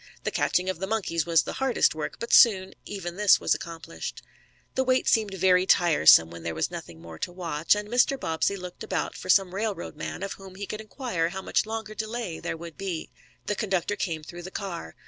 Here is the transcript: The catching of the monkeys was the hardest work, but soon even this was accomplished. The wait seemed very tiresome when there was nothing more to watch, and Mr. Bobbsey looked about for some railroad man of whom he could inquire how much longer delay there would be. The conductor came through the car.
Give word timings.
The 0.23 0.31
catching 0.31 0.67
of 0.67 0.79
the 0.79 0.87
monkeys 0.87 1.27
was 1.27 1.43
the 1.43 1.53
hardest 1.61 1.93
work, 1.93 2.17
but 2.19 2.33
soon 2.33 2.73
even 2.85 3.17
this 3.17 3.39
was 3.39 3.53
accomplished. 3.53 4.23
The 4.73 4.83
wait 4.83 5.07
seemed 5.07 5.35
very 5.35 5.67
tiresome 5.67 6.31
when 6.31 6.41
there 6.41 6.55
was 6.55 6.71
nothing 6.71 6.99
more 7.03 7.19
to 7.19 7.31
watch, 7.31 7.75
and 7.75 7.87
Mr. 7.87 8.19
Bobbsey 8.19 8.57
looked 8.57 8.83
about 8.83 9.15
for 9.15 9.29
some 9.29 9.53
railroad 9.53 9.95
man 9.95 10.23
of 10.23 10.33
whom 10.33 10.55
he 10.55 10.65
could 10.65 10.81
inquire 10.81 11.29
how 11.29 11.43
much 11.43 11.67
longer 11.67 11.93
delay 11.93 12.39
there 12.39 12.57
would 12.57 12.79
be. 12.79 13.11
The 13.45 13.53
conductor 13.53 13.95
came 13.95 14.23
through 14.23 14.41
the 14.41 14.49
car. 14.49 14.95